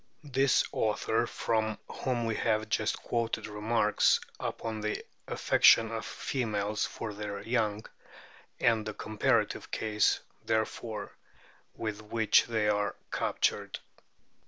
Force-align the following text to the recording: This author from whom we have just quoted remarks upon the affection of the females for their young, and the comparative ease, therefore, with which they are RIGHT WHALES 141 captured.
This 0.23 0.63
author 0.71 1.27
from 1.27 1.77
whom 1.87 2.25
we 2.25 2.33
have 2.35 2.69
just 2.69 2.97
quoted 3.03 3.45
remarks 3.45 4.19
upon 4.39 4.81
the 4.81 5.05
affection 5.27 5.91
of 5.91 5.97
the 6.01 6.09
females 6.09 6.87
for 6.87 7.13
their 7.13 7.39
young, 7.43 7.85
and 8.59 8.83
the 8.83 8.95
comparative 8.95 9.67
ease, 9.79 10.19
therefore, 10.43 11.11
with 11.75 12.01
which 12.01 12.45
they 12.45 12.67
are 12.67 12.95
RIGHT 12.95 12.95
WHALES 13.11 13.11
141 13.11 13.11
captured. 13.69 13.79